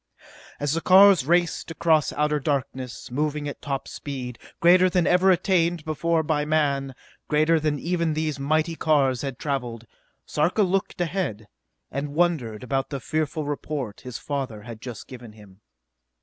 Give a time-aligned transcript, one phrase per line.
[0.59, 5.85] As the cars raced across outer darkness, moving at top speed, greater than ever attained
[5.85, 6.95] before by man,
[7.27, 9.85] greater than even these mighty cars had traveled,
[10.25, 11.47] Sarka looked ahead,
[11.91, 15.61] and wondered about the fearful report his father had just given him.